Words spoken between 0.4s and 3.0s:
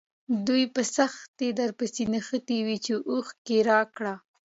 دوی په سختۍ درپسې نښتي وي چې